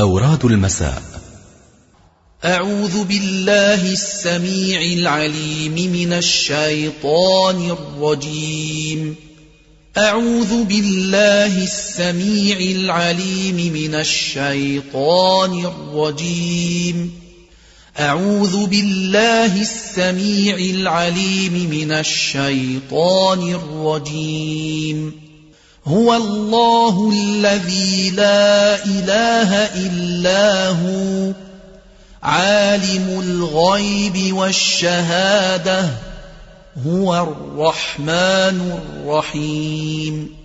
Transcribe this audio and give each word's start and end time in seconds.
أوراد 0.00 0.44
المساء. 0.44 1.02
أعوذ 2.44 3.04
بالله 3.04 3.92
السميع 3.92 4.82
العليم 4.82 5.92
من 5.92 6.12
الشيطان 6.12 7.70
الرجيم. 7.70 9.14
أعوذ 9.98 10.64
بالله 10.64 11.64
السميع 11.64 12.60
العليم 12.60 13.72
من 13.72 13.94
الشيطان 13.94 15.66
الرجيم. 15.66 17.12
أعوذ 18.00 18.66
بالله 18.66 19.60
السميع 19.60 20.56
العليم 20.56 21.70
من 21.70 21.92
الشيطان 21.92 23.54
الرجيم. 23.54 25.27
هو 25.88 26.16
الله 26.16 27.10
الذي 27.12 28.10
لا 28.10 28.84
إله 28.84 29.54
إلا 29.54 30.68
هو 30.68 31.32
عالم 32.22 33.20
الغيب 33.20 34.36
والشهادة 34.36 35.90
هو 36.86 37.22
الرحمن 37.22 38.80
الرحيم. 38.80 40.36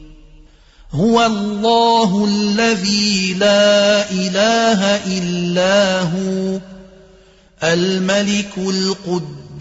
هو 0.94 1.26
الله 1.26 2.26
الذي 2.26 3.34
لا 3.34 4.12
إله 4.12 4.82
إلا 5.18 6.02
هو 6.02 6.60
الملك 7.64 8.58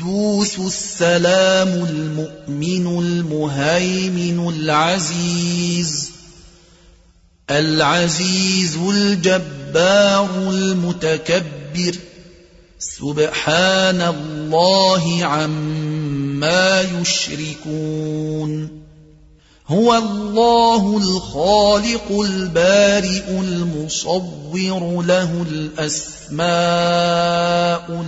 القدوس 0.02 0.58
السلام 0.58 1.68
المؤمن 1.68 2.86
المهيمن 2.86 4.48
العزيز 4.48 6.10
العزيز 7.50 8.76
الجبار 8.76 10.50
المتكبر. 10.50 11.96
سبحان 12.78 14.02
الله 14.02 15.24
عما 15.24 16.80
يشركون. 16.80 18.82
هو 19.68 19.94
الله 19.94 20.98
الخالق 20.98 22.20
البارئ 22.20 23.30
المصور 23.30 25.02
له 25.06 25.46
الأسماء 25.50 26.44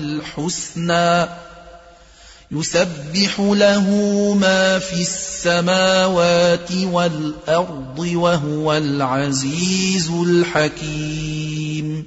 الحسنى. 0.01 1.44
يسبح 2.55 3.41
له 3.41 3.89
ما 4.41 4.79
في 4.79 5.01
السماوات 5.03 6.73
والأرض 6.73 7.99
وهو 7.99 8.75
العزيز 8.75 10.11
الحكيم. 10.11 12.05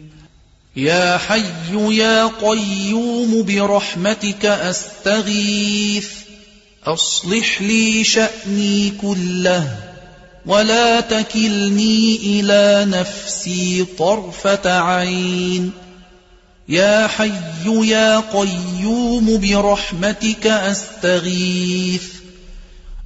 يا 0.76 1.18
حي 1.18 1.96
يا 1.96 2.28
قيوم 2.28 3.44
برحمتك 3.44 4.46
أستغيث 4.46 6.10
أصلح 6.86 7.62
لي 7.62 8.04
شأني 8.04 8.90
كله 9.02 9.78
ولا 10.46 11.00
تكلني 11.00 12.16
إلى 12.16 12.86
نفسي 12.90 13.86
طرفة 13.98 14.80
عين. 14.80 15.72
يا 16.70 17.08
حي 17.08 17.32
يا 17.66 18.20
قيوم 18.20 19.38
برحمتك 19.38 20.48
أستغيث. 20.48 22.04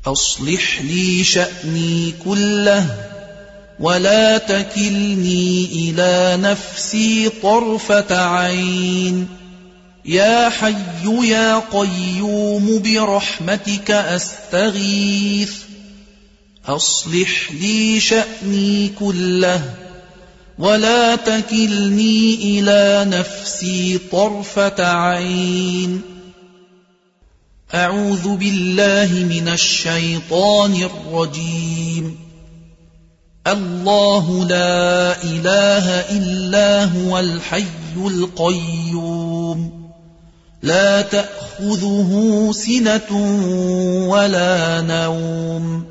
أصلح 0.05 0.81
لي 0.81 1.23
شأني 1.23 2.13
كله 2.25 3.07
ولا 3.79 4.37
تكلني 4.37 5.65
إلى 5.65 6.37
نفسي 6.41 7.29
طرفة 7.29 8.25
عين. 8.25 9.27
يا 10.05 10.49
حي 10.49 10.73
يا 11.23 11.59
قيوم 11.59 12.81
برحمتك 12.81 13.91
أستغيث. 13.91 15.53
أصلح 16.65 17.51
لي 17.51 17.99
شأني 17.99 18.91
كله 18.99 19.80
ولا 20.61 21.15
تكلني 21.15 22.35
إلى 22.35 23.05
نفسي 23.09 23.99
طرفه 24.11 24.85
عين. 24.85 26.01
اعوذ 27.73 28.35
بالله 28.35 29.25
من 29.29 29.47
الشيطان 29.47 30.75
الرجيم. 30.75 32.19
الله 33.47 34.45
لا 34.45 35.23
اله 35.23 35.87
الا 35.89 36.85
هو 36.85 37.19
الحي 37.19 37.65
القيوم. 37.97 39.91
لا 40.63 41.01
تاخذه 41.01 42.51
سنه 42.53 43.11
ولا 44.07 44.81
نوم. 44.81 45.90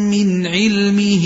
من 0.11 0.47
علمه 0.47 1.25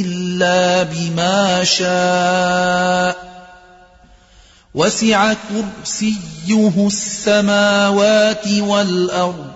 إلا 0.00 0.82
بما 0.82 1.64
شاء. 1.64 3.34
وسع 4.74 5.32
كرسيه 5.32 6.86
السماوات 6.86 8.48
والأرض 8.48 9.46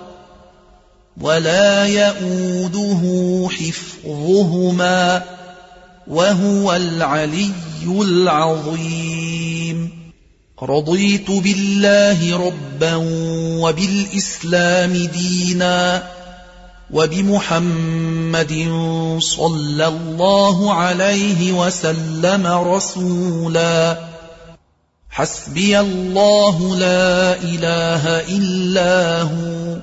ولا 1.20 1.86
يئوده 1.86 3.02
حفظهما 3.50 5.22
وهو 6.06 6.76
العلي 6.76 7.50
العظيم. 7.86 9.98
رضيت 10.62 11.30
بالله 11.30 12.46
ربا 12.46 12.94
وبالإسلام 13.62 14.92
دينا 14.92 16.02
وبمحمد 16.90 18.52
صلى 19.18 19.86
الله 19.86 20.74
عليه 20.74 21.52
وسلم 21.52 22.46
رسولا. 22.46 23.98
حسبي 25.10 25.80
الله 25.80 26.76
لا 26.76 27.34
إله 27.42 28.04
إلا 28.06 29.22
هو. 29.22 29.76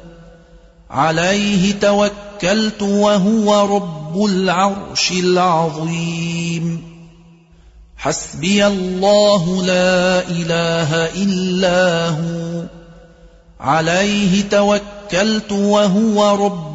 عليه 0.92 1.72
توكلت 1.72 2.82
وهو 2.82 3.76
رب 3.76 4.26
العرش 4.26 5.12
العظيم. 5.12 6.84
حسبي 7.98 8.68
الله 8.68 9.64
لا 9.64 10.28
إله 10.28 10.94
إلا 10.96 12.10
هو. 12.10 12.64
عليه 13.60 14.42
توكلت 14.50 15.52
وهو 15.52 16.46
رب 16.46 16.75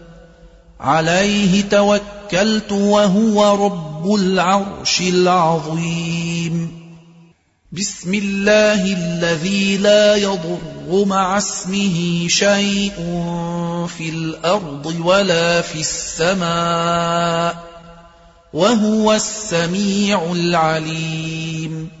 عليه 0.81 1.61
توكلت 1.61 2.71
وهو 2.71 3.65
رب 3.65 4.15
العرش 4.15 5.01
العظيم. 5.01 6.81
بسم 7.71 8.13
الله 8.13 8.93
الذي 8.93 9.77
لا 9.77 10.15
يضر 10.15 11.05
مع 11.05 11.37
اسمه 11.37 12.27
شيء 12.27 12.93
في 13.97 14.09
الأرض 14.09 14.95
ولا 15.05 15.61
في 15.61 15.79
السماء 15.79 17.63
وهو 18.53 19.13
السميع 19.13 20.31
العليم. 20.31 22.00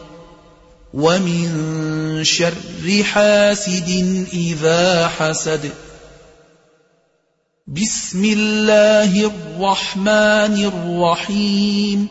ومن 0.93 2.23
شر 2.23 3.03
حاسد 3.03 3.89
اذا 4.33 5.07
حسد. 5.07 5.69
بسم 7.67 8.25
الله 8.25 9.25
الرحمن 9.25 10.65
الرحيم. 10.65 12.07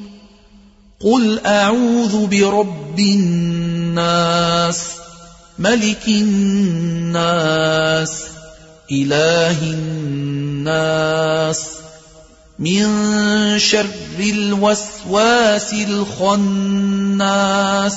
قل 1.00 1.46
اعوذ 1.46 2.26
برب 2.26 2.98
الناس 2.98 4.86
ملك 5.58 6.08
الناس 6.08 8.12
اله 8.92 9.62
الناس. 9.62 11.60
من 12.58 12.88
شر 13.58 14.20
الوسواس 14.20 15.72
الخناس. 15.72 17.96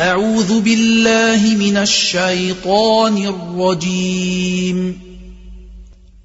أعوذ 0.00 0.60
بالله 0.60 1.56
من 1.56 1.76
الشيطان 1.76 3.26
الرجيم. 3.26 4.98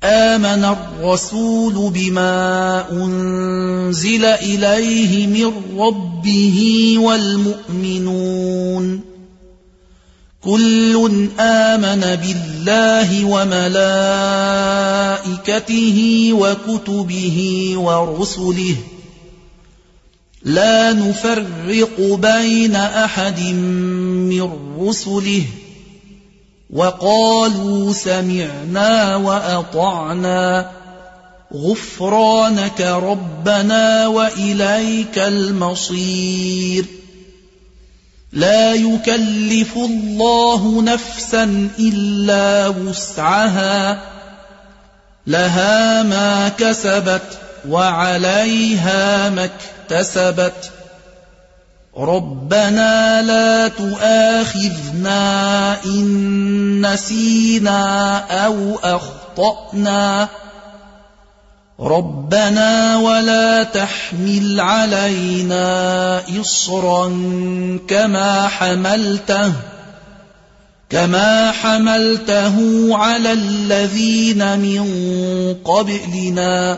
آمن 0.04 0.66
الرسول 0.66 1.92
بما 1.94 2.86
أنزل 2.92 4.26
إليه 4.26 5.28
من 5.28 5.80
ربه 5.80 6.94
والمؤمنون. 6.98 9.02
كل 10.44 11.30
آمن 11.40 12.02
بالله 12.02 13.26
وملائكته 13.26 13.90
وكتبه 16.34 17.74
ورسله. 17.78 18.76
لا 20.48 20.94
نفرق 20.94 22.02
بين 22.02 22.76
أحد 22.76 23.40
من 23.40 24.50
رسله. 24.80 25.44
وقالوا 26.74 27.94
سمعنا 27.94 29.16
وأطعنا. 29.16 30.72
غفرانك 31.54 32.82
ربنا 32.82 34.08
وإليك 34.08 35.18
المصير. 35.18 36.86
لا 38.34 38.74
يكلف 38.74 39.78
الله 39.78 40.82
نفسا 40.82 41.70
إلا 41.80 42.68
وسعها. 42.68 44.02
لها 45.28 46.04
ما 46.04 46.50
كسبت 46.50 47.47
وعليها 47.70 49.30
ما 49.30 49.50
اكتسبت. 49.90 50.72
ربنا 51.98 53.22
لا 53.22 53.68
تؤاخذنا 53.68 55.24
إن 55.86 56.94
نسينا 56.94 58.18
أو 58.46 58.80
أخطأنا. 58.84 60.28
ربنا 61.80 62.98
ولا 62.98 63.64
تحمل 63.64 64.60
علينا 64.60 66.22
إصرا 66.42 67.08
كما 67.88 68.48
حملته 68.48 69.54
كما 70.90 71.52
حملته 71.52 72.88
على 72.98 73.34
الذين 73.34 74.60
من 74.60 74.84
قبلنا. 75.66 76.78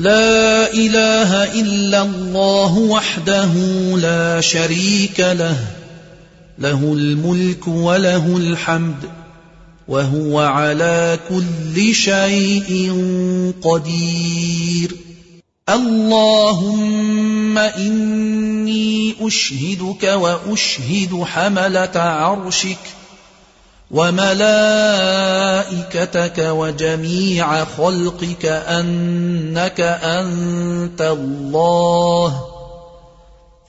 لا 0.00 0.72
إله 0.72 1.60
إلا 1.60 2.02
الله 2.02 2.78
وحده 2.78 3.52
لا 3.96 4.40
شريك 4.40 5.20
له 5.20 5.56
له 6.58 6.92
الملك 6.92 7.68
وله 7.68 8.36
الحمد 8.36 8.96
وهو 9.88 10.40
على 10.40 11.18
كل 11.28 11.94
شيء 11.94 12.92
قدير. 13.62 14.96
اللهم 15.68 17.58
إني 17.58 19.14
أشهدك 19.20 20.02
وأشهد 20.02 21.22
حملة 21.24 21.96
عرشك 21.96 22.99
وملائكتك 23.90 25.18
وجميع 26.38 27.64
خلقك 27.64 28.46
أنك 28.46 29.80
أنت 30.02 31.00
الله. 31.00 32.44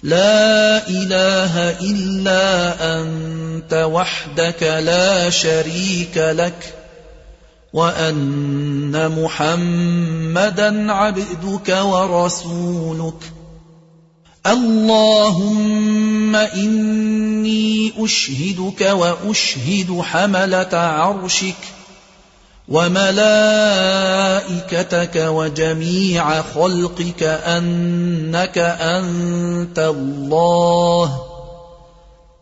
لا 0.04 0.88
إله 0.88 1.70
إلا 1.70 2.74
أنت 3.02 3.74
وحدك 3.74 4.64
لا 4.64 5.30
شريك 5.30 6.18
لك 6.18 6.74
وأن 7.74 9.24
محمدا 9.24 10.94
عبدك 10.94 11.78
ورسولك. 11.84 13.41
اللهم 14.48 16.36
إني 16.36 17.94
أشهدك 17.98 18.82
وأشهد 18.82 20.02
حملة 20.02 20.70
عرشك 20.74 21.56
وملائكتك 22.68 23.56
وجميع 25.16 26.42
خلقك 26.42 27.24
أنك 27.24 28.58
أنت 28.58 29.80
الله. 29.80 31.22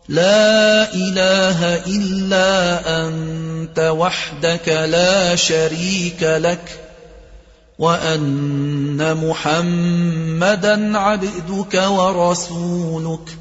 لا 0.08 0.94
إله 0.94 1.74
إلا 1.86 2.80
أنت 3.06 3.78
وحدك 3.78 4.68
لا 4.68 5.36
شريك 5.36 6.22
لك. 6.22 6.89
وان 7.80 9.16
محمدا 9.16 10.98
عبدك 10.98 11.82
ورسولك. 11.88 13.38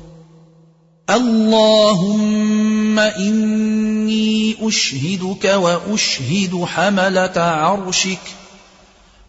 اللهم 1.10 3.00
اني 3.00 4.55
اشهدك 4.62 5.46
واشهد 5.46 6.63
حمله 6.65 7.31
عرشك 7.38 8.19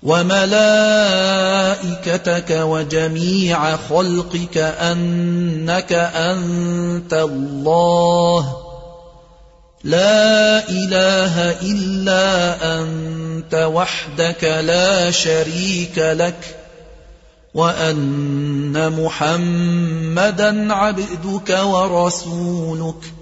وملائكتك 0.02 0.50
وجميع 2.50 3.76
خلقك 3.76 4.59
انك 4.59 5.93
انت 6.14 7.12
الله 7.12 8.70
لا 9.84 10.68
إله 10.68 11.50
إلا 11.62 12.56
أنت 12.80 13.54
وحدك 13.54 14.44
لا 14.44 15.10
شريك 15.10 15.99
لك 15.99 16.56
وأن 17.54 18.92
محمدا 19.02 20.75
عبدك 20.75 21.58
ورسولك. 21.64 23.12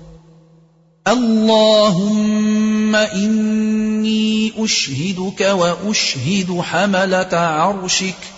اللهم 1.09 2.97
إني 2.97 4.53
أشهدك 4.65 5.41
وأشهد 5.41 6.61
حملة 6.61 7.29
عرشك. 7.33 8.38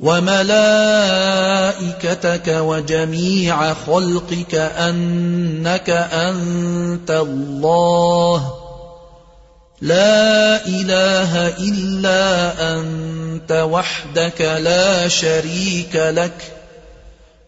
وملائكتك 0.00 1.28
وجميع 2.48 3.74
خلقك 3.74 4.54
أنك 4.54 5.90
أنت 6.12 7.10
الله. 7.10 8.54
لا 9.80 10.66
إله 10.66 11.48
إلا 11.48 12.52
أنت 12.76 13.52
وحدك 13.52 14.40
لا 14.40 15.08
شريك 15.08 15.96
لك 15.96 16.52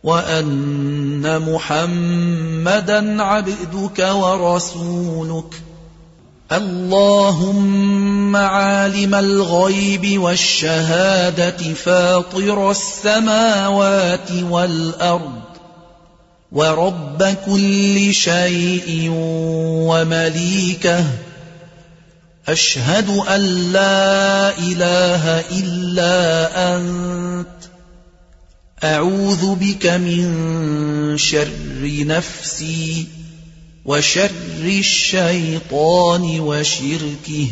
وأن 0.04 1.52
محمدا 1.52 3.22
عبدك 3.22 3.98
ورسولك. 3.98 5.71
اللهم 6.56 8.36
عالم 8.36 9.14
الغيب 9.14 10.20
والشهادة 10.22 11.74
فاطر 11.74 12.70
السماوات 12.70 14.32
والأرض 14.50 15.42
ورب 16.52 17.36
كل 17.46 18.14
شيء 18.14 19.10
ومليكه 19.88 21.04
أشهد 22.48 23.08
أن 23.08 23.72
لا 23.72 24.58
إله 24.58 25.40
إلا 25.40 26.16
أنت 26.76 27.46
أعوذ 28.84 29.54
بك 29.54 29.86
من 29.86 31.18
شر 31.18 32.04
نفسي 32.06 33.21
وشر 33.84 34.30
الشيطان 34.62 36.40
وشركه. 36.40 37.48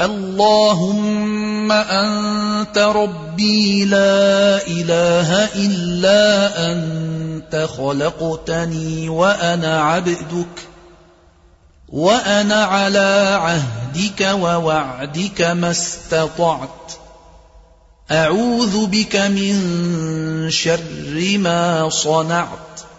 اللهم 0.00 1.72
أنت 1.72 2.78
ربي 2.78 3.84
لا 3.84 4.66
إله 4.66 5.44
إلا 5.54 6.72
أنت 6.72 7.68
خلقتني 7.76 9.08
وأنا 9.08 9.82
عبدك 9.82 10.56
وأنا 11.88 12.64
على 12.64 13.38
عهدك 13.40 14.20
ووعدك 14.20 15.42
ما 15.42 15.70
استطعت. 15.70 16.92
أعوذ 18.10 18.86
بك 18.86 19.16
من 19.16 19.54
شر 20.50 21.38
ما 21.38 21.88
صنعت. 21.88 22.91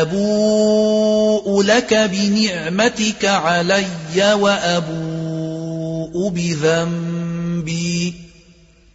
أبوء 0.00 1.62
لك 1.62 1.94
بنعمتك 1.94 3.24
علي 3.24 3.86
وأبوء 4.34 6.28
بذنبي. 6.28 8.14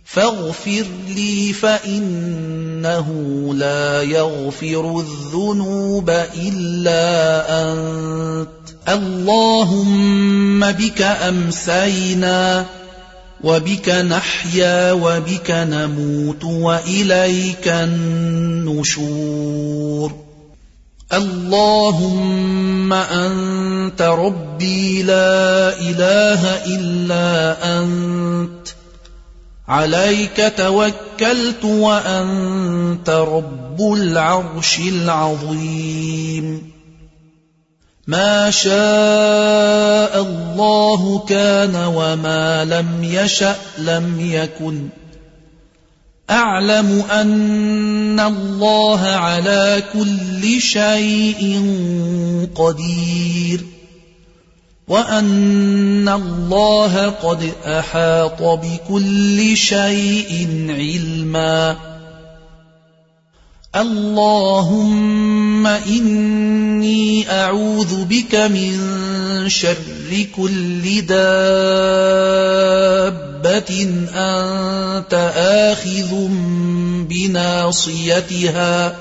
فاغفر 0.06 0.86
لي 1.16 1.54
فإنه 1.54 3.08
لا 3.54 4.01
يغفر 4.01 5.00
الذنوب 5.00 6.10
إلا 6.36 7.46
أنت. 7.72 8.48
اللهم 8.89 10.72
بك 10.72 11.01
أمسينا 11.01 12.66
وبك 13.44 13.89
نحيا 13.89 14.92
وبك 14.92 15.51
نموت 15.51 16.44
وإليك 16.44 17.68
النشور. 17.68 19.08
اللهم 21.13 22.93
أنت 22.93 24.01
ربي 24.01 25.03
لا 25.03 25.79
إله 25.79 26.65
إلا 26.65 27.55
أنت. 27.79 28.67
عليك 29.67 30.53
توكلت 30.57 31.65
وأنت 31.65 33.09
رب 33.09 33.93
العرش 33.93 34.79
العظيم. 34.79 36.71
ما 38.07 38.51
شاء 38.51 40.21
الله 40.21 41.25
كان 41.29 41.75
وما 41.75 42.65
لم 42.65 43.03
يشأ 43.03 43.55
لم 43.77 44.15
يكن. 44.19 44.89
أعلم 46.29 47.03
أن 47.12 48.19
الله 48.19 49.01
على 49.01 49.84
كل 49.93 50.62
شيء 50.62 51.62
قدير 52.55 53.65
وأن 54.88 56.10
الله 56.10 57.10
قد 57.10 57.51
أحاط 57.65 58.41
بكل 58.43 59.57
شيء 59.57 60.48
علما 60.69 61.77
اللهم 63.75 65.67
إني 65.67 67.31
أعوذ 67.31 68.05
بك 68.05 68.36
من 68.36 68.79
شر 69.50 70.25
كل 70.36 71.01
دابة 73.48 73.84
أنت 74.13 75.13
آخذ 75.38 76.27
بناصيتها. 77.10 78.96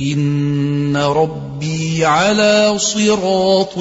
إن 0.00 0.96
ربي 0.96 2.04
على 2.04 2.78
صراط 2.78 3.78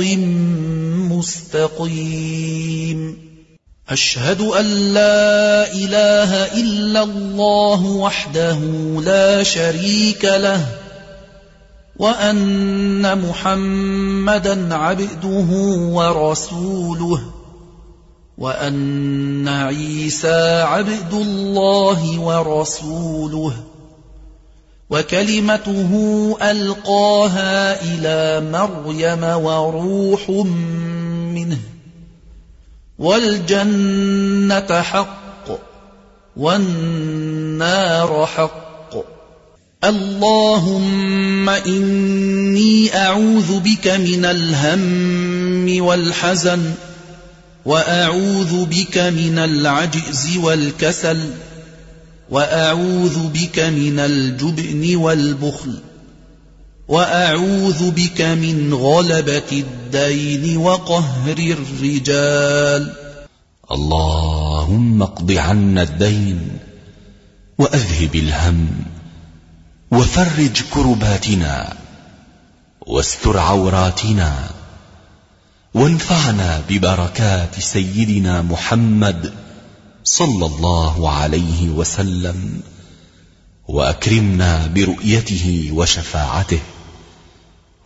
مستقيم. 1.12 3.18
أشهد 3.90 4.42
أن 4.42 4.94
لا 4.94 5.74
إله 5.74 6.62
إلا 6.62 7.04
الله 7.04 7.86
وحده 7.86 8.60
لا 9.06 9.44
شريك 9.44 10.26
له 10.26 10.66
وأن 11.96 13.22
محمدا 13.22 14.76
عبده 14.76 15.48
ورسوله. 15.92 17.41
وأن 18.42 19.48
عيسى 19.48 20.62
عبد 20.62 21.14
الله 21.14 22.20
ورسوله 22.20 23.54
وكلمته 24.90 25.92
ألقاها 26.42 27.82
إلى 27.84 28.50
مريم 28.52 29.24
وروح 29.24 30.30
منه 31.38 31.60
والجنة 33.00 34.82
حق 34.82 35.48
والنار 36.38 38.26
حق 38.26 38.96
اللهم 39.84 41.50
إني 41.50 42.98
أعوذ 42.98 43.60
بك 43.60 43.88
من 43.88 44.26
الهم 44.26 45.84
والحزن 45.84 46.74
وأعوذ 47.66 48.66
بك 48.66 48.98
من 48.98 49.40
العجز 49.40 50.38
والكسل 50.38 51.30
وأعوذ 52.30 53.28
بك 53.28 53.60
من 53.60 54.00
الجبن 54.00 54.96
والبخل 54.96 55.80
وأعوذ 56.88 57.92
بك 57.92 58.22
من 58.22 58.74
غلبة 58.74 59.52
الدين 59.52 60.58
وقهر 60.58 61.38
الرجال. 61.38 62.94
اللهم 63.72 65.02
اقض 65.02 65.32
عنا 65.32 65.84
الدين 65.84 66.58
وأذهب 67.58 68.16
الهم 68.16 68.68
وفرج 69.92 70.62
كرباتنا 70.74 71.74
واستر 72.88 73.38
عوراتنا 73.38 74.50
وانفعنا 75.74 76.64
ببركات 76.70 77.60
سيدنا 77.60 78.42
محمد 78.42 79.34
صلى 80.04 80.46
الله 80.46 81.12
عليه 81.12 81.70
وسلم 81.70 82.62
وأكرمنا 83.68 84.68
برؤيته 84.68 85.70
وشفاعته 85.74 86.60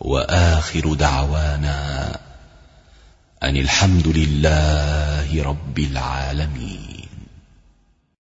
وآخر 0.00 0.94
دعوانا 0.94 2.18
أن 3.42 3.56
الحمد 3.56 4.08
لله 4.08 5.42
رب 5.42 5.78
العالمين. 5.78 7.05